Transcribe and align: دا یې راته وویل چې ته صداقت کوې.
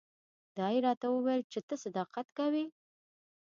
دا 0.57 0.65
یې 0.73 0.79
راته 0.85 1.07
وویل 1.11 1.41
چې 1.51 1.59
ته 1.67 1.75
صداقت 1.83 2.27
کوې. 2.37 2.65